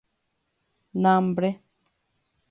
Nambre. 1.03 1.49